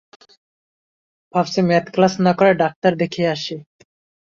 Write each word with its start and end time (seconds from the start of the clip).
ভাবছি 1.33 1.59
math 1.67 1.85
class 1.95 2.13
না 2.25 2.31
করে 2.33 2.51
ডাক্তার 2.61 2.91
দেখিয়ে 3.01 3.27
আসি। 3.35 3.55